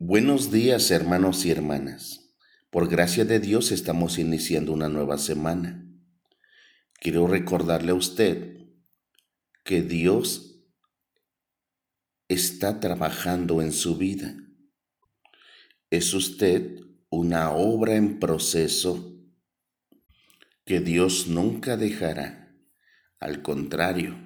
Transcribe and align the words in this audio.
Buenos 0.00 0.52
días 0.52 0.92
hermanos 0.92 1.44
y 1.44 1.50
hermanas. 1.50 2.32
Por 2.70 2.88
gracia 2.88 3.24
de 3.24 3.40
Dios 3.40 3.72
estamos 3.72 4.20
iniciando 4.20 4.72
una 4.72 4.88
nueva 4.88 5.18
semana. 5.18 5.90
Quiero 7.00 7.26
recordarle 7.26 7.90
a 7.90 7.96
usted 7.96 8.58
que 9.64 9.82
Dios 9.82 10.62
está 12.28 12.78
trabajando 12.78 13.60
en 13.60 13.72
su 13.72 13.96
vida. 13.96 14.36
Es 15.90 16.14
usted 16.14 16.78
una 17.10 17.50
obra 17.50 17.96
en 17.96 18.20
proceso 18.20 19.20
que 20.64 20.78
Dios 20.78 21.26
nunca 21.26 21.76
dejará. 21.76 22.54
Al 23.18 23.42
contrario, 23.42 24.16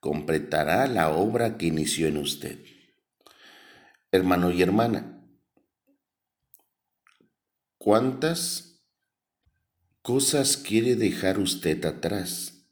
completará 0.00 0.86
la 0.86 1.08
obra 1.08 1.56
que 1.56 1.64
inició 1.64 2.08
en 2.08 2.18
usted 2.18 2.58
hermano 4.10 4.50
y 4.50 4.62
hermana, 4.62 5.22
¿cuántas 7.76 8.82
cosas 10.02 10.56
quiere 10.56 10.96
dejar 10.96 11.38
usted 11.38 11.84
atrás? 11.84 12.66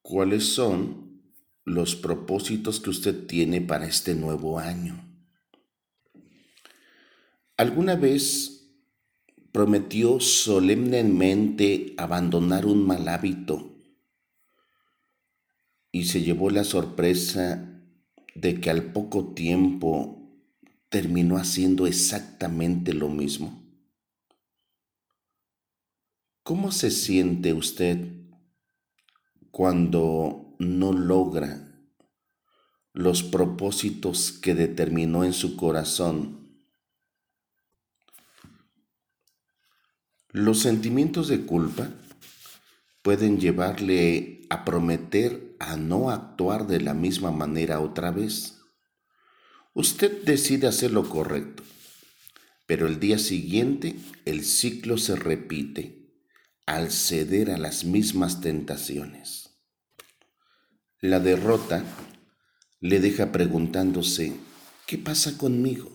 ¿Cuáles 0.00 0.44
son 0.44 1.22
los 1.64 1.96
propósitos 1.96 2.80
que 2.80 2.90
usted 2.90 3.26
tiene 3.26 3.60
para 3.60 3.86
este 3.86 4.14
nuevo 4.14 4.58
año? 4.58 5.02
¿Alguna 7.56 7.96
vez 7.96 8.54
prometió 9.52 10.18
solemnemente 10.18 11.94
abandonar 11.96 12.66
un 12.66 12.86
mal 12.86 13.06
hábito 13.08 13.70
y 15.92 16.06
se 16.06 16.22
llevó 16.22 16.50
la 16.50 16.64
sorpresa 16.64 17.73
de 18.34 18.60
que 18.60 18.70
al 18.70 18.92
poco 18.92 19.34
tiempo 19.34 20.24
terminó 20.88 21.36
haciendo 21.36 21.86
exactamente 21.86 22.92
lo 22.92 23.08
mismo? 23.08 23.64
¿Cómo 26.42 26.72
se 26.72 26.90
siente 26.90 27.52
usted 27.54 28.06
cuando 29.50 30.54
no 30.58 30.92
logra 30.92 31.70
los 32.92 33.22
propósitos 33.22 34.30
que 34.30 34.54
determinó 34.54 35.24
en 35.24 35.32
su 35.32 35.56
corazón? 35.56 36.44
Los 40.28 40.60
sentimientos 40.60 41.28
de 41.28 41.46
culpa 41.46 41.88
pueden 43.02 43.38
llevarle 43.38 44.46
a 44.50 44.64
prometer 44.64 45.53
a 45.70 45.76
no 45.76 46.10
actuar 46.10 46.66
de 46.66 46.80
la 46.80 46.92
misma 46.92 47.30
manera 47.30 47.80
otra 47.80 48.10
vez. 48.10 48.60
Usted 49.72 50.22
decide 50.24 50.66
hacer 50.66 50.92
lo 50.92 51.08
correcto, 51.08 51.62
pero 52.66 52.86
el 52.86 53.00
día 53.00 53.18
siguiente 53.18 53.96
el 54.26 54.44
ciclo 54.44 54.98
se 54.98 55.16
repite 55.16 56.12
al 56.66 56.90
ceder 56.90 57.50
a 57.50 57.56
las 57.56 57.84
mismas 57.84 58.40
tentaciones. 58.40 59.58
La 61.00 61.18
derrota 61.18 61.82
le 62.80 63.00
deja 63.00 63.32
preguntándose, 63.32 64.34
¿qué 64.86 64.98
pasa 64.98 65.38
conmigo? 65.38 65.90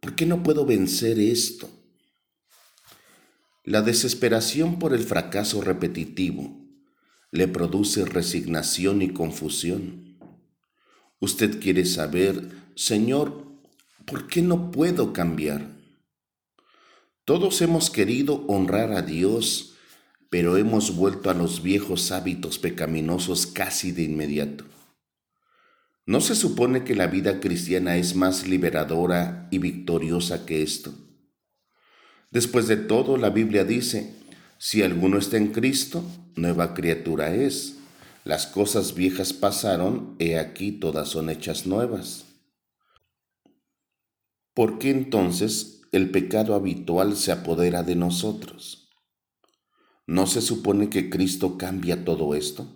¿Por 0.00 0.16
qué 0.16 0.26
no 0.26 0.42
puedo 0.42 0.66
vencer 0.66 1.20
esto? 1.20 1.70
La 3.64 3.82
desesperación 3.82 4.80
por 4.80 4.94
el 4.94 5.04
fracaso 5.04 5.60
repetitivo 5.60 6.61
le 7.32 7.48
produce 7.48 8.04
resignación 8.04 9.00
y 9.00 9.08
confusión. 9.08 10.18
Usted 11.18 11.60
quiere 11.60 11.86
saber, 11.86 12.50
Señor, 12.76 13.46
¿por 14.04 14.26
qué 14.28 14.42
no 14.42 14.70
puedo 14.70 15.14
cambiar? 15.14 15.66
Todos 17.24 17.62
hemos 17.62 17.88
querido 17.88 18.44
honrar 18.48 18.92
a 18.92 19.00
Dios, 19.00 19.74
pero 20.28 20.58
hemos 20.58 20.94
vuelto 20.94 21.30
a 21.30 21.34
los 21.34 21.62
viejos 21.62 22.12
hábitos 22.12 22.58
pecaminosos 22.58 23.46
casi 23.46 23.92
de 23.92 24.02
inmediato. 24.02 24.64
¿No 26.04 26.20
se 26.20 26.34
supone 26.34 26.84
que 26.84 26.94
la 26.94 27.06
vida 27.06 27.40
cristiana 27.40 27.96
es 27.96 28.14
más 28.14 28.46
liberadora 28.46 29.48
y 29.50 29.58
victoriosa 29.58 30.44
que 30.44 30.62
esto? 30.62 30.92
Después 32.30 32.66
de 32.66 32.76
todo, 32.76 33.16
la 33.16 33.30
Biblia 33.30 33.64
dice, 33.64 34.21
si 34.64 34.80
alguno 34.84 35.18
está 35.18 35.38
en 35.38 35.48
Cristo, 35.48 36.04
nueva 36.36 36.72
criatura 36.72 37.34
es. 37.34 37.78
Las 38.22 38.46
cosas 38.46 38.94
viejas 38.94 39.32
pasaron, 39.32 40.14
he 40.20 40.38
aquí 40.38 40.70
todas 40.70 41.08
son 41.08 41.30
hechas 41.30 41.66
nuevas. 41.66 42.26
¿Por 44.54 44.78
qué 44.78 44.90
entonces 44.90 45.80
el 45.90 46.12
pecado 46.12 46.54
habitual 46.54 47.16
se 47.16 47.32
apodera 47.32 47.82
de 47.82 47.96
nosotros? 47.96 48.88
¿No 50.06 50.28
se 50.28 50.40
supone 50.40 50.88
que 50.88 51.10
Cristo 51.10 51.58
cambia 51.58 52.04
todo 52.04 52.36
esto? 52.36 52.68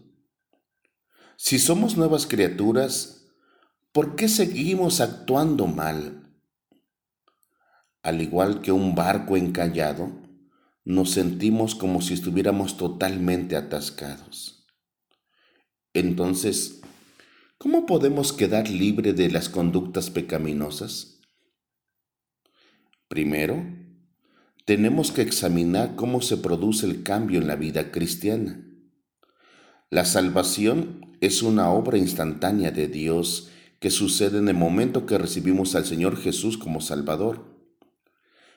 Si 1.37 1.61
somos 1.61 1.97
nuevas 1.97 2.27
criaturas, 2.27 3.29
¿por 3.93 4.17
qué 4.17 4.27
seguimos 4.27 5.01
actuando 5.01 5.69
mal? 5.69 6.25
al 8.03 8.23
igual 8.23 8.61
que 8.63 8.71
un 8.71 8.95
barco 8.95 9.37
encallado, 9.37 10.26
nos 10.87 11.11
sentimos 11.11 11.75
como 11.75 12.01
si 12.01 12.15
estuviéramos 12.15 12.77
totalmente 12.77 13.57
atascados. 13.57 14.65
Entonces, 15.93 16.81
¿cómo 17.59 17.87
podemos 17.87 18.33
quedar 18.33 18.71
libre 18.71 19.13
de 19.13 19.29
las 19.29 19.49
conductas 19.49 20.11
pecaminosas? 20.11 21.19
Primero, 23.09 23.67
tenemos 24.65 25.11
que 25.11 25.23
examinar 25.23 25.97
cómo 25.97 26.23
se 26.23 26.37
produce 26.37 26.87
el 26.87 27.03
cambio 27.03 27.41
en 27.41 27.49
la 27.49 27.57
vida 27.57 27.91
cristiana. 27.91 28.65
La 29.91 30.05
salvación 30.05 31.17
es 31.21 31.43
una 31.43 31.69
obra 31.73 31.99
instantánea 31.99 32.71
de 32.71 32.87
Dios 32.87 33.51
que 33.81 33.91
sucede 33.91 34.39
en 34.39 34.49
el 34.49 34.57
momento 34.57 35.05
que 35.05 35.19
recibimos 35.19 35.75
al 35.75 35.85
Señor 35.85 36.17
Jesús 36.17 36.57
como 36.57 36.81
Salvador. 36.81 37.45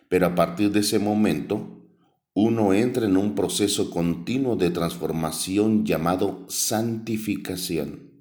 Pero 0.10 0.28
a 0.28 0.36
partir 0.36 0.72
de 0.72 0.82
ese 0.82 1.00
momento, 1.00 1.79
uno 2.42 2.74
entra 2.74 3.06
en 3.06 3.18
un 3.18 3.36
proceso 3.36 3.92
continuo 3.92 4.56
de 4.56 4.70
transformación 4.70 5.86
llamado 5.86 6.46
santificación. 6.48 8.12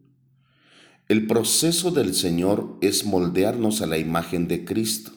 El 1.08 1.26
proceso 1.26 1.90
del 1.90 2.14
Señor 2.14 2.78
es 2.80 3.04
moldearnos 3.04 3.80
a 3.80 3.86
la 3.86 3.96
imagen 3.96 4.48
de 4.48 4.64
Cristo, 4.64 5.12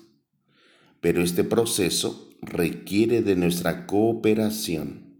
pero 1.00 1.24
este 1.24 1.44
proceso 1.44 2.30
requiere 2.42 3.24
de 3.24 3.36
nuestra 3.36 3.88
cooperación. 3.88 5.16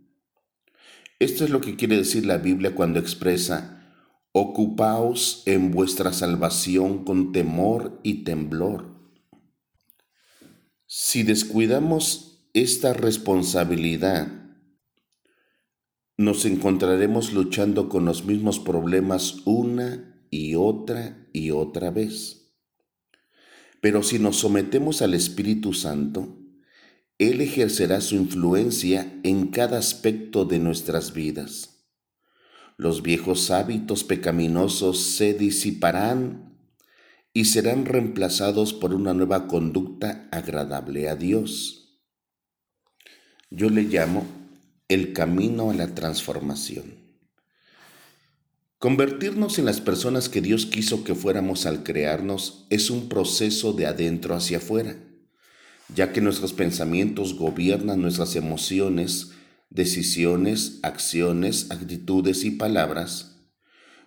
Esto 1.20 1.44
es 1.44 1.50
lo 1.50 1.60
que 1.60 1.76
quiere 1.76 1.98
decir 1.98 2.26
la 2.26 2.38
Biblia 2.38 2.76
cuando 2.76 3.00
expresa, 3.00 3.96
ocupaos 4.32 5.44
en 5.46 5.72
vuestra 5.72 6.14
salvación 6.14 7.04
con 7.04 7.32
temor 7.32 8.00
y 8.04 8.24
temblor 8.24 8.92
si 10.94 11.24
descuidamos 11.24 12.31
esta 12.54 12.94
responsabilidad, 12.94 14.28
nos 16.18 16.46
encontraremos 16.46 17.32
luchando 17.32 17.88
con 17.88 18.04
los 18.04 18.26
mismos 18.26 18.60
problemas 18.60 19.38
una 19.46 20.26
y 20.30 20.56
otra 20.56 21.28
y 21.32 21.52
otra 21.52 21.92
vez. 21.92 22.54
Pero 23.80 24.04
si 24.04 24.20
nos 24.20 24.36
sometemos 24.36 25.02
al 25.02 25.14
Espíritu 25.14 25.74
Santo, 25.74 26.38
Él 27.18 27.40
ejercerá 27.40 28.02
su 28.02 28.16
influencia 28.16 29.20
en 29.24 29.48
cada 29.48 29.78
aspecto 29.78 30.44
de 30.44 30.60
nuestras 30.60 31.14
vidas. 31.14 31.88
Los 32.78 33.02
viejos 33.02 33.50
hábitos 33.50 34.04
pecaminosos 34.04 35.00
se 35.00 35.34
disiparán 35.34 36.58
y 37.34 37.46
serán 37.46 37.86
reemplazados 37.86 38.74
por 38.74 38.94
una 38.94 39.14
nueva 39.14 39.48
conducta 39.48 40.28
agradable 40.32 41.08
a 41.08 41.16
Dios. 41.16 41.81
Yo 43.54 43.70
le 43.70 43.84
llamo 43.84 44.26
el 44.88 45.12
camino 45.12 45.72
a 45.72 45.74
la 45.74 45.94
transformación. 45.94 46.96
Convertirnos 48.78 49.60
en 49.60 49.66
las 49.66 49.82
personas 49.82 50.30
que 50.30 50.40
Dios 50.40 50.66
quiso 50.66 51.04
que 51.04 51.16
fuéramos 51.16 51.66
al 51.66 51.84
crearnos 51.84 52.66
es 52.70 52.90
un 52.90 53.10
proceso 53.10 53.74
de 53.74 53.88
adentro 53.88 54.36
hacia 54.36 54.60
afuera, 54.60 54.96
ya 55.94 56.14
que 56.14 56.22
nuestros 56.22 56.54
pensamientos 56.54 57.36
gobiernan 57.36 58.02
nuestras 58.02 58.38
emociones, 58.38 59.32
decisiones, 59.70 60.80
acciones, 60.82 61.70
actitudes 61.72 62.46
y 62.46 62.52
palabras. 62.52 63.36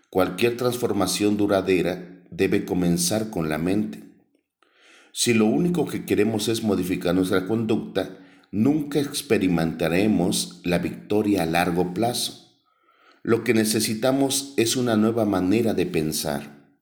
Cualquier 0.08 0.56
transformación 0.56 1.37
duradera 1.37 2.23
debe 2.31 2.64
comenzar 2.64 3.29
con 3.29 3.50
la 3.50 3.58
mente. 3.58 4.05
Si 5.12 5.35
lo 5.35 5.44
único 5.44 5.87
que 5.87 6.06
queremos 6.06 6.49
es 6.49 6.62
modificar 6.62 7.14
nuestra 7.14 7.46
conducta, 7.46 8.20
nunca 8.54 9.00
experimentaremos 9.00 10.60
la 10.62 10.78
victoria 10.78 11.42
a 11.42 11.46
largo 11.46 11.92
plazo. 11.92 12.56
Lo 13.24 13.42
que 13.42 13.52
necesitamos 13.52 14.54
es 14.56 14.76
una 14.76 14.96
nueva 14.96 15.24
manera 15.24 15.74
de 15.74 15.86
pensar. 15.86 16.78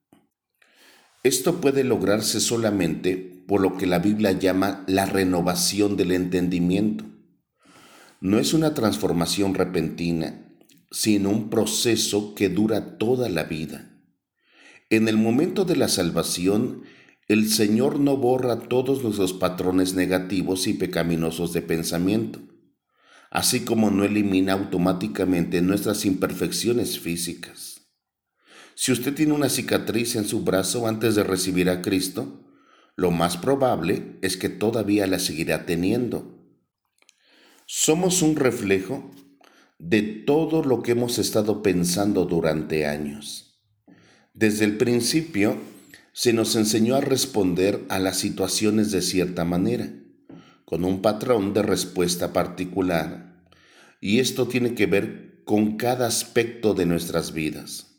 Esto 1.23 1.61
puede 1.61 1.83
lograrse 1.83 2.39
solamente 2.41 3.43
por 3.47 3.59
lo 3.59 3.75
que 3.75 3.87
la 3.87 3.97
Biblia 3.97 4.33
llama 4.33 4.83
la 4.85 5.07
renovación 5.07 5.97
del 5.97 6.11
entendimiento. 6.11 7.05
No 8.21 8.37
es 8.37 8.53
una 8.53 8.75
transformación 8.75 9.55
repentina, 9.55 10.45
sino 10.91 11.31
un 11.31 11.49
proceso 11.49 12.35
que 12.35 12.49
dura 12.49 12.99
toda 12.99 13.29
la 13.29 13.45
vida. 13.45 13.99
En 14.91 15.07
el 15.07 15.17
momento 15.17 15.65
de 15.65 15.75
la 15.75 15.87
salvación, 15.87 16.83
el 17.33 17.49
Señor 17.49 17.99
no 17.99 18.15
borra 18.15 18.59
todos 18.59 19.03
nuestros 19.03 19.33
patrones 19.33 19.95
negativos 19.95 20.67
y 20.67 20.73
pecaminosos 20.73 21.51
de 21.51 21.61
pensamiento, 21.61 22.39
así 23.31 23.65
como 23.65 23.89
no 23.89 24.03
elimina 24.03 24.53
automáticamente 24.53 25.61
nuestras 25.61 26.05
imperfecciones 26.05 26.99
físicas. 26.99 27.81
Si 28.75 28.91
usted 28.91 29.13
tiene 29.15 29.33
una 29.33 29.49
cicatriz 29.49 30.15
en 30.15 30.25
su 30.25 30.43
brazo 30.43 30.87
antes 30.87 31.15
de 31.15 31.23
recibir 31.23 31.69
a 31.69 31.81
Cristo, 31.81 32.43
lo 32.95 33.09
más 33.09 33.37
probable 33.37 34.19
es 34.21 34.37
que 34.37 34.49
todavía 34.49 35.07
la 35.07 35.17
seguirá 35.17 35.65
teniendo. 35.65 36.37
Somos 37.65 38.21
un 38.21 38.35
reflejo 38.35 39.11
de 39.79 40.03
todo 40.03 40.63
lo 40.63 40.83
que 40.83 40.91
hemos 40.91 41.17
estado 41.17 41.63
pensando 41.63 42.25
durante 42.25 42.85
años. 42.85 43.59
Desde 44.33 44.65
el 44.65 44.77
principio 44.77 45.72
se 46.13 46.31
nos 46.31 46.55
enseñó 46.55 46.95
a 46.95 47.01
responder 47.01 47.83
a 47.89 47.99
las 47.99 48.17
situaciones 48.17 48.91
de 48.91 49.01
cierta 49.01 49.43
manera, 49.45 49.91
con 50.63 50.85
un 50.85 51.01
patrón 51.01 51.53
de 51.53 51.63
respuesta 51.63 52.31
particular, 52.31 53.43
y 53.99 54.19
esto 54.19 54.47
tiene 54.47 54.75
que 54.75 54.85
ver 54.85 55.41
con 55.43 55.75
cada 55.77 56.07
aspecto 56.07 56.73
de 56.73 56.85
nuestras 56.85 57.33
vidas. 57.33 57.97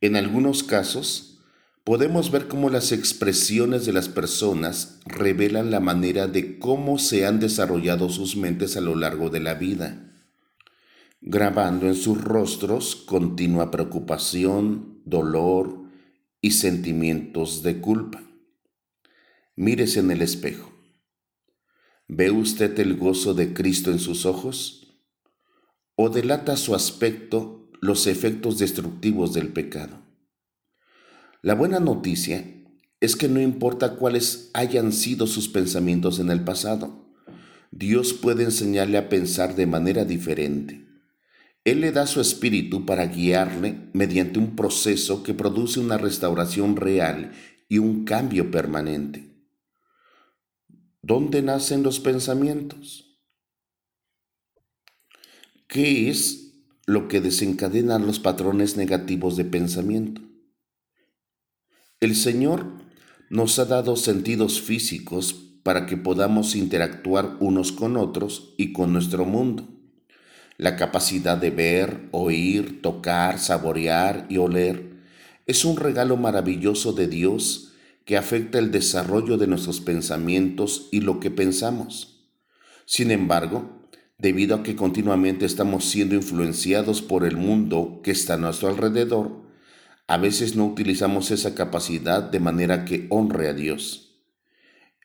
En 0.00 0.14
algunos 0.14 0.62
casos, 0.62 1.40
podemos 1.84 2.30
ver 2.30 2.46
cómo 2.46 2.70
las 2.70 2.92
expresiones 2.92 3.86
de 3.86 3.92
las 3.92 4.08
personas 4.08 5.00
revelan 5.06 5.70
la 5.70 5.80
manera 5.80 6.28
de 6.28 6.58
cómo 6.58 6.98
se 6.98 7.26
han 7.26 7.40
desarrollado 7.40 8.10
sus 8.10 8.36
mentes 8.36 8.76
a 8.76 8.80
lo 8.80 8.94
largo 8.94 9.30
de 9.30 9.40
la 9.40 9.54
vida 9.54 10.04
grabando 11.20 11.86
en 11.86 11.94
sus 11.94 12.22
rostros 12.22 12.94
continua 12.94 13.70
preocupación, 13.70 15.00
dolor 15.04 15.87
y 16.40 16.52
sentimientos 16.52 17.62
de 17.62 17.80
culpa. 17.80 18.22
Mírese 19.56 20.00
en 20.00 20.10
el 20.10 20.22
espejo. 20.22 20.72
¿Ve 22.06 22.30
usted 22.30 22.78
el 22.78 22.96
gozo 22.96 23.34
de 23.34 23.52
Cristo 23.52 23.90
en 23.90 23.98
sus 23.98 24.24
ojos? 24.24 25.00
¿O 25.94 26.08
delata 26.08 26.56
su 26.56 26.74
aspecto 26.74 27.70
los 27.80 28.06
efectos 28.06 28.58
destructivos 28.58 29.34
del 29.34 29.48
pecado? 29.48 30.00
La 31.42 31.54
buena 31.54 31.80
noticia 31.80 32.44
es 33.00 33.14
que 33.14 33.28
no 33.28 33.40
importa 33.40 33.96
cuáles 33.96 34.50
hayan 34.54 34.92
sido 34.92 35.26
sus 35.26 35.48
pensamientos 35.48 36.18
en 36.18 36.30
el 36.30 36.42
pasado, 36.42 37.12
Dios 37.70 38.12
puede 38.12 38.44
enseñarle 38.44 38.98
a 38.98 39.08
pensar 39.08 39.54
de 39.54 39.66
manera 39.66 40.04
diferente 40.04 40.87
él 41.70 41.80
le 41.80 41.92
da 41.92 42.06
su 42.06 42.20
espíritu 42.20 42.86
para 42.86 43.06
guiarle 43.06 43.90
mediante 43.92 44.38
un 44.38 44.54
proceso 44.56 45.22
que 45.22 45.34
produce 45.34 45.80
una 45.80 45.98
restauración 45.98 46.76
real 46.76 47.32
y 47.68 47.78
un 47.78 48.04
cambio 48.04 48.50
permanente. 48.50 49.34
¿Dónde 51.02 51.42
nacen 51.42 51.82
los 51.82 52.00
pensamientos? 52.00 53.20
¿Qué 55.66 56.08
es 56.08 56.54
lo 56.86 57.08
que 57.08 57.20
desencadena 57.20 57.98
los 57.98 58.20
patrones 58.20 58.76
negativos 58.76 59.36
de 59.36 59.44
pensamiento? 59.44 60.22
El 62.00 62.14
Señor 62.14 62.66
nos 63.30 63.58
ha 63.58 63.64
dado 63.64 63.96
sentidos 63.96 64.62
físicos 64.62 65.34
para 65.62 65.86
que 65.86 65.96
podamos 65.96 66.54
interactuar 66.54 67.36
unos 67.40 67.72
con 67.72 67.96
otros 67.96 68.54
y 68.56 68.72
con 68.72 68.92
nuestro 68.92 69.24
mundo 69.24 69.77
la 70.58 70.74
capacidad 70.74 71.38
de 71.38 71.50
ver, 71.50 72.08
oír, 72.10 72.82
tocar, 72.82 73.38
saborear 73.38 74.26
y 74.28 74.38
oler 74.38 74.98
es 75.46 75.64
un 75.64 75.76
regalo 75.76 76.16
maravilloso 76.16 76.92
de 76.92 77.06
Dios 77.06 77.72
que 78.04 78.16
afecta 78.16 78.58
el 78.58 78.72
desarrollo 78.72 79.38
de 79.38 79.46
nuestros 79.46 79.80
pensamientos 79.80 80.88
y 80.90 81.00
lo 81.00 81.20
que 81.20 81.30
pensamos. 81.30 82.26
Sin 82.86 83.10
embargo, 83.12 83.88
debido 84.18 84.56
a 84.56 84.62
que 84.64 84.74
continuamente 84.74 85.46
estamos 85.46 85.84
siendo 85.84 86.16
influenciados 86.16 87.02
por 87.02 87.24
el 87.24 87.36
mundo 87.36 88.00
que 88.02 88.10
está 88.10 88.34
a 88.34 88.38
nuestro 88.38 88.68
alrededor, 88.68 89.42
a 90.08 90.16
veces 90.16 90.56
no 90.56 90.66
utilizamos 90.66 91.30
esa 91.30 91.54
capacidad 91.54 92.22
de 92.22 92.40
manera 92.40 92.84
que 92.84 93.06
honre 93.10 93.48
a 93.48 93.54
Dios. 93.54 94.07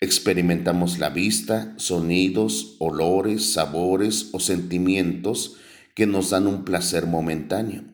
Experimentamos 0.03 0.99
la 0.99 1.09
vista, 1.09 1.73
sonidos, 1.77 2.75
olores, 2.79 3.53
sabores 3.53 4.31
o 4.33 4.41
sentimientos 4.41 5.55
que 5.95 6.05
nos 6.05 6.31
dan 6.31 6.45
un 6.45 6.65
placer 6.65 7.05
momentáneo 7.05 7.85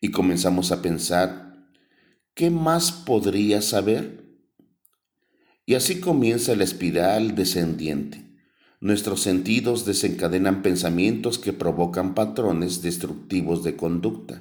y 0.00 0.12
comenzamos 0.12 0.70
a 0.70 0.80
pensar, 0.80 1.66
¿qué 2.34 2.50
más 2.50 2.92
podría 2.92 3.62
saber? 3.62 4.26
Y 5.66 5.74
así 5.74 5.98
comienza 5.98 6.54
la 6.54 6.62
espiral 6.62 7.34
descendiente. 7.34 8.24
Nuestros 8.78 9.20
sentidos 9.20 9.84
desencadenan 9.84 10.62
pensamientos 10.62 11.40
que 11.40 11.52
provocan 11.52 12.14
patrones 12.14 12.80
destructivos 12.80 13.64
de 13.64 13.74
conducta. 13.74 14.40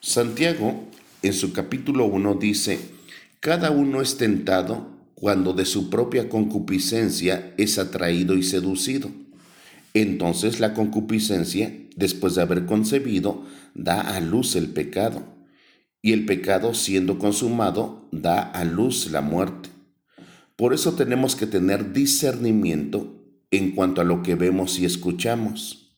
Santiago, 0.00 0.88
en 1.20 1.34
su 1.34 1.52
capítulo 1.52 2.06
1, 2.06 2.36
dice, 2.36 2.78
cada 3.40 3.70
uno 3.70 4.00
es 4.00 4.16
tentado 4.16 4.95
cuando 5.16 5.54
de 5.54 5.64
su 5.64 5.88
propia 5.88 6.28
concupiscencia 6.28 7.54
es 7.56 7.78
atraído 7.78 8.36
y 8.36 8.42
seducido. 8.42 9.10
Entonces 9.94 10.60
la 10.60 10.74
concupiscencia, 10.74 11.74
después 11.96 12.34
de 12.34 12.42
haber 12.42 12.66
concebido, 12.66 13.44
da 13.74 14.02
a 14.02 14.20
luz 14.20 14.56
el 14.56 14.68
pecado, 14.68 15.24
y 16.02 16.12
el 16.12 16.26
pecado 16.26 16.74
siendo 16.74 17.18
consumado 17.18 18.08
da 18.12 18.42
a 18.42 18.64
luz 18.66 19.10
la 19.10 19.22
muerte. 19.22 19.70
Por 20.54 20.74
eso 20.74 20.92
tenemos 20.92 21.34
que 21.34 21.46
tener 21.46 21.94
discernimiento 21.94 23.24
en 23.50 23.72
cuanto 23.72 24.02
a 24.02 24.04
lo 24.04 24.22
que 24.22 24.34
vemos 24.34 24.78
y 24.78 24.84
escuchamos. 24.84 25.96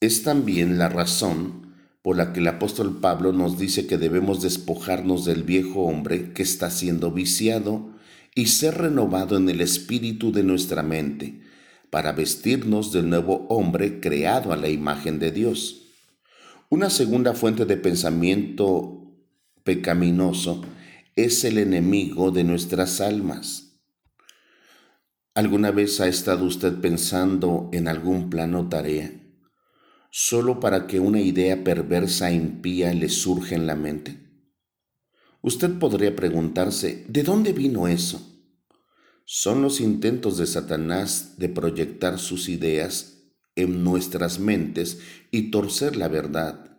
Es 0.00 0.22
también 0.22 0.76
la 0.76 0.90
razón 0.90 1.74
por 2.02 2.18
la 2.18 2.34
que 2.34 2.40
el 2.40 2.48
apóstol 2.48 3.00
Pablo 3.00 3.32
nos 3.32 3.58
dice 3.58 3.86
que 3.86 3.96
debemos 3.96 4.42
despojarnos 4.42 5.24
del 5.24 5.44
viejo 5.44 5.84
hombre 5.84 6.34
que 6.34 6.42
está 6.42 6.70
siendo 6.70 7.10
viciado 7.10 7.96
y 8.38 8.46
ser 8.46 8.78
renovado 8.78 9.36
en 9.36 9.48
el 9.48 9.60
espíritu 9.60 10.30
de 10.30 10.44
nuestra 10.44 10.84
mente, 10.84 11.40
para 11.90 12.12
vestirnos 12.12 12.92
del 12.92 13.08
nuevo 13.10 13.48
hombre 13.48 13.98
creado 13.98 14.52
a 14.52 14.56
la 14.56 14.68
imagen 14.68 15.18
de 15.18 15.32
Dios. 15.32 15.88
Una 16.68 16.88
segunda 16.88 17.34
fuente 17.34 17.64
de 17.64 17.76
pensamiento 17.76 19.12
pecaminoso 19.64 20.62
es 21.16 21.42
el 21.42 21.58
enemigo 21.58 22.30
de 22.30 22.44
nuestras 22.44 23.00
almas. 23.00 23.80
¿Alguna 25.34 25.72
vez 25.72 26.00
ha 26.00 26.06
estado 26.06 26.44
usted 26.44 26.80
pensando 26.80 27.68
en 27.72 27.88
algún 27.88 28.30
plano 28.30 28.60
o 28.60 28.68
tarea 28.68 29.10
solo 30.12 30.60
para 30.60 30.86
que 30.86 31.00
una 31.00 31.20
idea 31.20 31.64
perversa 31.64 32.30
e 32.30 32.34
impía 32.34 32.94
le 32.94 33.08
surja 33.08 33.56
en 33.56 33.66
la 33.66 33.74
mente? 33.74 34.27
Usted 35.40 35.78
podría 35.78 36.16
preguntarse, 36.16 37.04
¿de 37.08 37.22
dónde 37.22 37.52
vino 37.52 37.86
eso? 37.86 38.20
Son 39.24 39.62
los 39.62 39.80
intentos 39.80 40.36
de 40.38 40.46
Satanás 40.46 41.34
de 41.38 41.48
proyectar 41.48 42.18
sus 42.18 42.48
ideas 42.48 43.18
en 43.54 43.84
nuestras 43.84 44.40
mentes 44.40 44.98
y 45.30 45.50
torcer 45.50 45.96
la 45.96 46.08
verdad, 46.08 46.76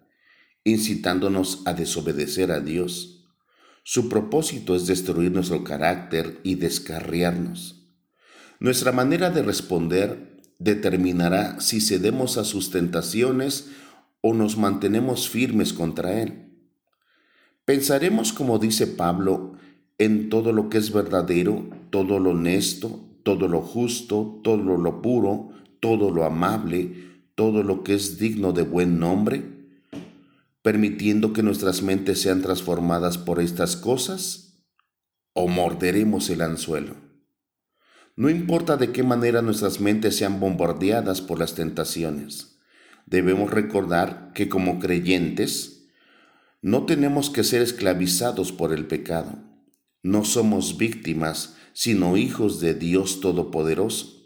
incitándonos 0.63 1.61
a 1.65 1.73
desobedecer 1.73 2.51
a 2.51 2.59
Dios. 2.59 3.27
Su 3.83 4.09
propósito 4.09 4.75
es 4.75 4.87
destruir 4.87 5.31
nuestro 5.31 5.63
carácter 5.63 6.39
y 6.43 6.55
descarriarnos. 6.55 7.87
Nuestra 8.59 8.91
manera 8.91 9.29
de 9.29 9.41
responder 9.41 10.41
determinará 10.57 11.61
si 11.61 11.79
cedemos 11.79 12.37
a 12.37 12.43
sus 12.43 12.71
tentaciones 12.71 13.69
o 14.21 14.33
nos 14.33 14.57
mantenemos 14.57 15.29
firmes 15.29 15.71
contra 15.71 16.21
Él. 16.21 16.48
Pensaremos, 17.69 18.33
como 18.33 18.57
dice 18.57 18.87
Pablo, 18.87 19.53
en 19.99 20.29
todo 20.29 20.53
lo 20.53 20.71
que 20.71 20.79
es 20.79 20.91
verdadero, 20.91 21.69
todo 21.91 22.17
lo 22.17 22.31
honesto, 22.31 22.99
todo 23.21 23.47
lo 23.47 23.61
justo, 23.61 24.41
todo 24.43 24.75
lo 24.75 25.03
puro, 25.03 25.51
todo 25.79 26.09
lo 26.09 26.25
amable, 26.25 26.95
todo 27.35 27.61
lo 27.61 27.83
que 27.83 27.93
es 27.93 28.17
digno 28.17 28.53
de 28.53 28.63
buen 28.63 28.97
nombre, 28.97 29.43
permitiendo 30.63 31.31
que 31.31 31.43
nuestras 31.43 31.83
mentes 31.83 32.19
sean 32.19 32.41
transformadas 32.41 33.19
por 33.19 33.39
estas 33.39 33.75
cosas, 33.75 34.63
o 35.33 35.47
morderemos 35.47 36.31
el 36.31 36.41
anzuelo. 36.41 36.95
No 38.15 38.31
importa 38.31 38.77
de 38.77 38.91
qué 38.91 39.03
manera 39.03 39.43
nuestras 39.43 39.79
mentes 39.79 40.15
sean 40.15 40.39
bombardeadas 40.39 41.21
por 41.21 41.37
las 41.37 41.53
tentaciones, 41.53 42.57
debemos 43.05 43.51
recordar 43.51 44.31
que 44.33 44.49
como 44.49 44.79
creyentes, 44.79 45.78
no 46.61 46.85
tenemos 46.85 47.29
que 47.29 47.43
ser 47.43 47.61
esclavizados 47.61 48.51
por 48.51 48.73
el 48.73 48.85
pecado. 48.85 49.37
No 50.03 50.25
somos 50.25 50.77
víctimas, 50.77 51.55
sino 51.73 52.17
hijos 52.17 52.59
de 52.59 52.73
Dios 52.73 53.21
Todopoderoso. 53.21 54.19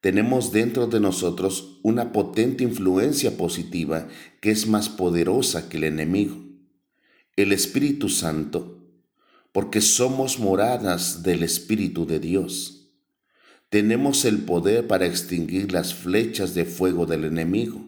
Tenemos 0.00 0.52
dentro 0.52 0.86
de 0.86 1.00
nosotros 1.00 1.80
una 1.82 2.12
potente 2.12 2.62
influencia 2.62 3.36
positiva 3.36 4.06
que 4.40 4.52
es 4.52 4.68
más 4.68 4.88
poderosa 4.88 5.68
que 5.68 5.78
el 5.78 5.84
enemigo, 5.84 6.36
el 7.34 7.50
Espíritu 7.50 8.08
Santo, 8.08 8.84
porque 9.50 9.80
somos 9.80 10.38
moradas 10.38 11.24
del 11.24 11.42
Espíritu 11.42 12.06
de 12.06 12.20
Dios. 12.20 12.92
Tenemos 13.68 14.24
el 14.24 14.44
poder 14.44 14.86
para 14.86 15.06
extinguir 15.06 15.72
las 15.72 15.94
flechas 15.94 16.54
de 16.54 16.64
fuego 16.64 17.06
del 17.06 17.24
enemigo. 17.24 17.84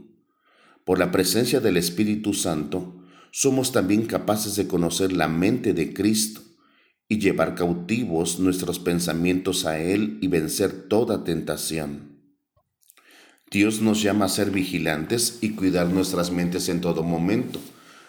Por 0.84 0.98
la 0.98 1.12
presencia 1.12 1.60
del 1.60 1.76
Espíritu 1.76 2.34
Santo, 2.34 2.97
somos 3.30 3.72
también 3.72 4.06
capaces 4.06 4.56
de 4.56 4.66
conocer 4.66 5.12
la 5.12 5.28
mente 5.28 5.72
de 5.72 5.92
Cristo 5.92 6.40
y 7.08 7.18
llevar 7.18 7.54
cautivos 7.54 8.38
nuestros 8.38 8.78
pensamientos 8.78 9.64
a 9.64 9.78
Él 9.78 10.18
y 10.20 10.28
vencer 10.28 10.88
toda 10.88 11.24
tentación. 11.24 12.18
Dios 13.50 13.80
nos 13.80 14.02
llama 14.02 14.26
a 14.26 14.28
ser 14.28 14.50
vigilantes 14.50 15.38
y 15.40 15.50
cuidar 15.50 15.88
nuestras 15.88 16.30
mentes 16.30 16.68
en 16.68 16.82
todo 16.82 17.02
momento. 17.02 17.58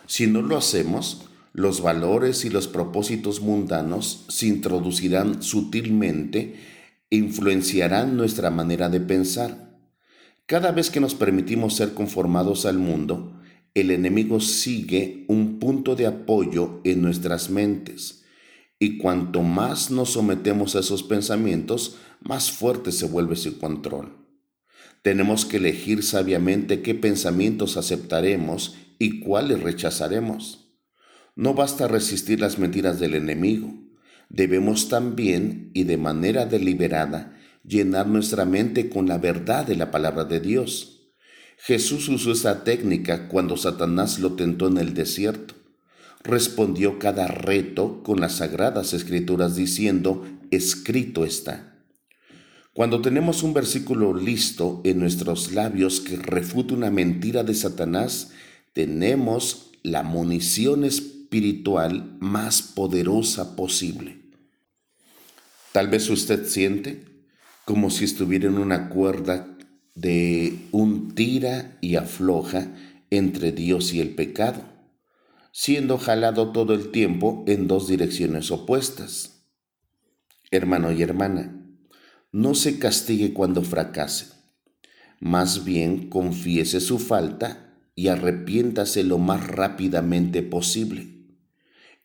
Si 0.06 0.28
no 0.28 0.42
lo 0.42 0.58
hacemos, 0.58 1.30
los 1.54 1.82
valores 1.82 2.44
y 2.44 2.50
los 2.50 2.68
propósitos 2.68 3.40
mundanos 3.40 4.26
se 4.28 4.48
introducirán 4.48 5.42
sutilmente 5.42 6.56
e 7.10 7.16
influenciarán 7.16 8.18
nuestra 8.18 8.52
manera 8.52 8.90
de 8.90 9.00
pensar. 9.00 9.80
Cada 10.46 10.72
vez 10.72 10.90
que 10.90 11.00
nos 11.00 11.16
permitimos 11.16 11.76
ser 11.76 11.94
conformados 11.94 12.66
al 12.66 12.78
mundo, 12.78 13.39
el 13.74 13.92
enemigo 13.92 14.40
sigue 14.40 15.26
un 15.28 15.60
punto 15.60 15.96
de 15.96 16.08
apoyo 16.08 16.82
en 16.84 17.02
nuestras 17.02 17.50
mentes 17.50 18.20
y 18.80 18.98
cuanto 18.98 19.44
más 19.44 19.92
nos 19.92 20.12
sometemos 20.12 20.76
a 20.76 20.80
esos 20.80 21.04
pensamientos, 21.04 21.98
más 22.22 22.52
fuerte 22.52 22.94
se 22.94 23.06
vuelve 23.06 23.36
su 23.36 23.60
control. 23.60 24.16
Tenemos 25.02 25.46
que 25.46 25.58
elegir 25.58 26.04
sabiamente 26.04 26.82
qué 26.82 26.96
pensamientos 26.96 27.76
aceptaremos 27.76 28.78
y 28.98 29.20
cuáles 29.20 29.62
rechazaremos. 29.62 30.74
No 31.36 31.54
basta 31.54 31.88
resistir 31.88 32.40
las 32.40 32.58
mentiras 32.58 33.00
del 33.00 33.16
enemigo. 33.16 33.74
Debemos 34.30 34.90
también, 34.90 35.72
y 35.74 35.84
de 35.84 35.98
manera 35.98 36.46
deliberada, 36.46 37.38
llenar 37.64 38.08
nuestra 38.08 38.46
mente 38.46 38.90
con 38.90 39.08
la 39.08 39.18
verdad 39.18 39.66
de 39.66 39.76
la 39.76 39.92
palabra 39.92 40.26
de 40.26 40.40
Dios. 40.40 40.99
Jesús 41.60 42.10
usó 42.10 42.32
esta 42.32 42.64
técnica 42.64 43.28
cuando 43.28 43.58
Satanás 43.58 44.20
lo 44.20 44.34
tentó 44.34 44.68
en 44.68 44.78
el 44.78 44.94
desierto 44.94 45.60
respondió 46.24 47.00
cada 47.00 47.28
reto 47.28 48.04
con 48.04 48.20
las 48.20 48.38
sagradas 48.38 48.94
escrituras 48.94 49.56
diciendo, 49.56 50.26
escrito 50.52 51.26
está. 51.26 51.78
Cuando 52.74 53.02
tenemos 53.02 53.44
un 53.44 53.54
versículo 53.54 54.14
listo 54.14 54.82
en 54.84 55.00
nuestros 55.00 55.52
labios 55.54 56.00
que 56.00 56.18
refute 56.18 56.74
una 56.74 56.92
mentira 56.92 57.44
de 57.44 57.54
Satanás, 57.54 58.32
tenemos 58.74 59.72
la 59.84 60.04
munición 60.04 60.84
espiritual 60.84 62.16
más 62.20 62.62
poderosa 62.62 63.56
posible. 63.56 64.20
Tal 65.72 65.88
vez 65.88 66.10
usted 66.10 66.46
siente 66.48 67.06
como 67.66 67.90
si 67.90 68.06
estuviera 68.06 68.48
en 68.48 68.58
una 68.58 68.90
cuerda 68.90 69.56
de 70.00 70.68
un 70.72 71.14
tira 71.16 71.78
y 71.82 71.96
afloja 71.96 72.76
entre 73.10 73.52
Dios 73.52 73.94
y 73.94 74.02
el 74.02 74.16
pecado 74.16 74.70
siendo 75.52 75.98
jalado 75.98 76.52
todo 76.52 76.74
el 76.74 76.92
tiempo 76.92 77.44
en 77.48 77.68
dos 77.68 77.88
direcciones 77.88 78.52
opuestas. 78.52 79.44
Hermano 80.52 80.92
y 80.92 81.02
hermana, 81.02 81.66
no 82.32 82.56
se 82.56 82.80
castigue 82.80 83.34
cuando 83.34 83.64
fracase, 83.64 84.28
más 85.20 85.66
bien 85.66 86.10
confiese 86.10 86.80
su 86.80 87.00
falta 87.00 87.76
y 87.96 88.08
arrepiéntase 88.08 89.04
lo 89.04 89.18
más 89.18 89.48
rápidamente 89.48 90.44
posible. 90.44 91.08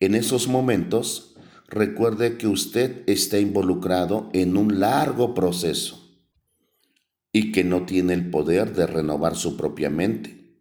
En 0.00 0.14
esos 0.14 0.48
momentos, 0.48 1.36
recuerde 1.68 2.36
que 2.38 2.48
usted 2.48 3.04
está 3.06 3.38
involucrado 3.38 4.30
en 4.32 4.56
un 4.56 4.80
largo 4.80 5.34
proceso 5.34 6.03
y 7.36 7.50
que 7.50 7.64
no 7.64 7.84
tiene 7.84 8.14
el 8.14 8.30
poder 8.30 8.76
de 8.76 8.86
renovar 8.86 9.34
su 9.34 9.56
propia 9.56 9.90
mente. 9.90 10.56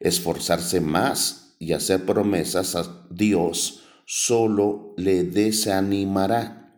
Esforzarse 0.00 0.80
más 0.80 1.54
y 1.60 1.72
hacer 1.72 2.04
promesas 2.04 2.74
a 2.74 3.06
Dios 3.10 3.84
solo 4.06 4.92
le 4.96 5.22
desanimará, 5.22 6.76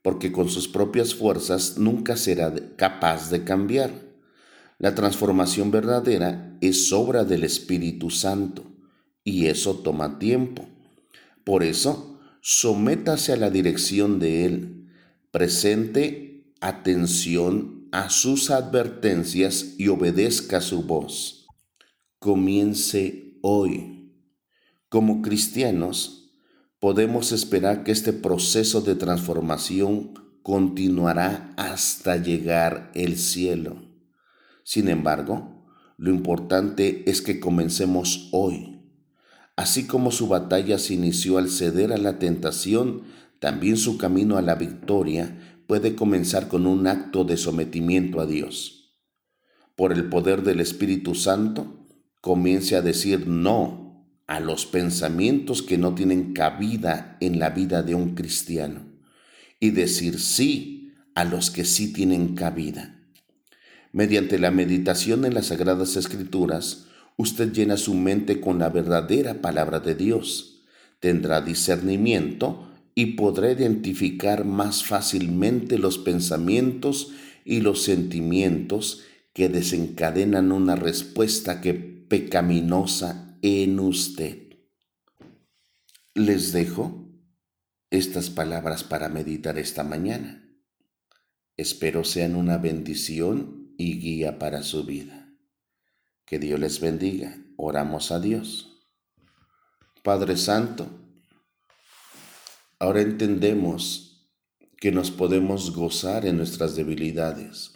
porque 0.00 0.32
con 0.32 0.48
sus 0.48 0.68
propias 0.68 1.14
fuerzas 1.14 1.76
nunca 1.76 2.16
será 2.16 2.50
capaz 2.76 3.28
de 3.30 3.44
cambiar. 3.44 3.92
La 4.78 4.94
transformación 4.94 5.70
verdadera 5.70 6.56
es 6.62 6.94
obra 6.94 7.24
del 7.24 7.44
Espíritu 7.44 8.08
Santo 8.08 8.64
y 9.22 9.48
eso 9.48 9.80
toma 9.80 10.18
tiempo. 10.18 10.66
Por 11.44 11.62
eso, 11.62 12.18
sométase 12.40 13.34
a 13.34 13.36
la 13.36 13.50
dirección 13.50 14.18
de 14.18 14.46
Él, 14.46 14.88
presente 15.30 16.46
atención 16.62 17.71
a 17.92 18.08
sus 18.08 18.50
advertencias 18.50 19.74
y 19.76 19.88
obedezca 19.88 20.62
su 20.62 20.82
voz. 20.82 21.46
Comience 22.18 23.36
hoy. 23.42 24.14
Como 24.88 25.20
cristianos, 25.20 26.32
podemos 26.80 27.32
esperar 27.32 27.84
que 27.84 27.92
este 27.92 28.14
proceso 28.14 28.80
de 28.80 28.94
transformación 28.94 30.14
continuará 30.42 31.52
hasta 31.58 32.16
llegar 32.16 32.90
el 32.94 33.18
cielo. 33.18 33.76
Sin 34.64 34.88
embargo, 34.88 35.66
lo 35.98 36.10
importante 36.10 37.08
es 37.10 37.20
que 37.20 37.40
comencemos 37.40 38.30
hoy. 38.32 38.80
Así 39.54 39.86
como 39.86 40.12
su 40.12 40.28
batalla 40.28 40.78
se 40.78 40.94
inició 40.94 41.36
al 41.36 41.50
ceder 41.50 41.92
a 41.92 41.98
la 41.98 42.18
tentación, 42.18 43.02
también 43.38 43.76
su 43.76 43.98
camino 43.98 44.38
a 44.38 44.42
la 44.42 44.54
victoria 44.54 45.51
puede 45.72 45.94
comenzar 45.94 46.48
con 46.48 46.66
un 46.66 46.86
acto 46.86 47.24
de 47.24 47.38
sometimiento 47.38 48.20
a 48.20 48.26
Dios. 48.26 48.94
Por 49.74 49.94
el 49.94 50.10
poder 50.10 50.42
del 50.42 50.60
Espíritu 50.60 51.14
Santo, 51.14 51.86
comience 52.20 52.76
a 52.76 52.82
decir 52.82 53.26
no 53.26 54.06
a 54.26 54.38
los 54.38 54.66
pensamientos 54.66 55.62
que 55.62 55.78
no 55.78 55.94
tienen 55.94 56.34
cabida 56.34 57.16
en 57.20 57.38
la 57.38 57.48
vida 57.48 57.82
de 57.82 57.94
un 57.94 58.14
cristiano 58.14 58.82
y 59.60 59.70
decir 59.70 60.20
sí 60.20 60.92
a 61.14 61.24
los 61.24 61.50
que 61.50 61.64
sí 61.64 61.90
tienen 61.90 62.34
cabida. 62.34 63.00
Mediante 63.92 64.38
la 64.38 64.50
meditación 64.50 65.24
en 65.24 65.32
las 65.32 65.46
Sagradas 65.46 65.96
Escrituras, 65.96 66.88
usted 67.16 67.50
llena 67.50 67.78
su 67.78 67.94
mente 67.94 68.42
con 68.42 68.58
la 68.58 68.68
verdadera 68.68 69.40
palabra 69.40 69.80
de 69.80 69.94
Dios, 69.94 70.64
tendrá 71.00 71.40
discernimiento 71.40 72.71
y 72.94 73.14
podrá 73.14 73.50
identificar 73.52 74.44
más 74.44 74.84
fácilmente 74.84 75.78
los 75.78 75.98
pensamientos 75.98 77.12
y 77.44 77.60
los 77.60 77.82
sentimientos 77.82 79.02
que 79.32 79.48
desencadenan 79.48 80.52
una 80.52 80.76
respuesta 80.76 81.60
que 81.60 81.74
pecaminosa 81.74 83.38
en 83.42 83.80
usted. 83.80 84.58
Les 86.14 86.52
dejo 86.52 87.08
estas 87.90 88.28
palabras 88.28 88.84
para 88.84 89.08
meditar 89.08 89.58
esta 89.58 89.82
mañana. 89.82 90.42
Espero 91.56 92.04
sean 92.04 92.36
una 92.36 92.58
bendición 92.58 93.74
y 93.78 93.98
guía 93.98 94.38
para 94.38 94.62
su 94.62 94.84
vida. 94.84 95.34
Que 96.26 96.38
Dios 96.38 96.60
les 96.60 96.80
bendiga. 96.80 97.38
Oramos 97.56 98.10
a 98.10 98.20
Dios. 98.20 98.82
Padre 100.02 100.36
Santo, 100.36 101.01
ahora 102.82 103.00
entendemos 103.00 104.26
que 104.78 104.90
nos 104.90 105.12
podemos 105.12 105.72
gozar 105.72 106.26
en 106.26 106.36
nuestras 106.36 106.74
debilidades, 106.74 107.74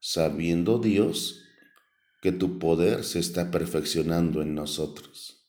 sabiendo 0.00 0.78
Dios 0.78 1.42
que 2.22 2.32
tu 2.32 2.58
poder 2.58 3.04
se 3.04 3.18
está 3.18 3.50
perfeccionando 3.50 4.40
en 4.40 4.54
nosotros. 4.54 5.46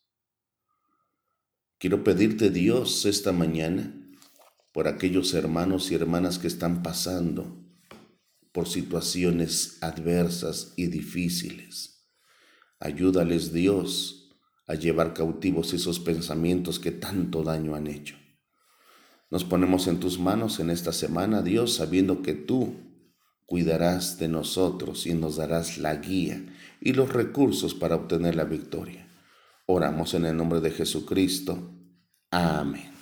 Quiero 1.77 2.03
pedirte 2.03 2.49
Dios 2.49 3.05
esta 3.05 3.31
mañana 3.31 3.95
por 4.73 4.89
aquellos 4.89 5.33
hermanos 5.33 5.89
y 5.91 5.95
hermanas 5.95 6.37
que 6.37 6.47
están 6.47 6.83
pasando 6.83 7.65
por 8.51 8.67
situaciones 8.67 9.77
adversas 9.81 10.73
y 10.75 10.87
difíciles. 10.87 12.09
Ayúdales 12.81 13.53
Dios 13.53 14.35
a 14.67 14.75
llevar 14.75 15.13
cautivos 15.13 15.73
esos 15.73 16.01
pensamientos 16.01 16.77
que 16.77 16.91
tanto 16.91 17.41
daño 17.41 17.73
han 17.73 17.87
hecho. 17.87 18.17
Nos 19.29 19.43
ponemos 19.43 19.87
en 19.87 19.99
tus 19.99 20.19
manos 20.19 20.59
en 20.59 20.69
esta 20.69 20.91
semana, 20.91 21.41
Dios, 21.41 21.75
sabiendo 21.75 22.21
que 22.21 22.33
tú 22.33 22.75
cuidarás 23.45 24.17
de 24.19 24.27
nosotros 24.27 25.05
y 25.07 25.13
nos 25.13 25.37
darás 25.37 25.77
la 25.77 25.95
guía 25.95 26.45
y 26.81 26.93
los 26.93 27.11
recursos 27.11 27.73
para 27.73 27.95
obtener 27.95 28.35
la 28.35 28.45
victoria. 28.45 29.07
Oramos 29.65 30.13
en 30.13 30.25
el 30.25 30.37
nombre 30.37 30.61
de 30.61 30.71
Jesucristo. 30.71 31.71
Amén. 32.31 32.98